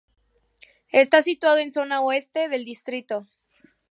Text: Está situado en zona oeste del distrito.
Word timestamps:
Está 1.03 1.21
situado 1.21 1.59
en 1.59 1.69
zona 1.69 2.01
oeste 2.01 2.49
del 2.49 2.65
distrito. 2.65 3.27